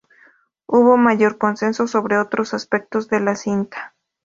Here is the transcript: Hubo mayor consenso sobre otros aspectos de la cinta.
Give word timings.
Hubo 0.65 0.97
mayor 0.97 1.37
consenso 1.37 1.85
sobre 1.85 2.17
otros 2.17 2.55
aspectos 2.55 3.07
de 3.07 3.19
la 3.19 3.35
cinta. 3.35 3.93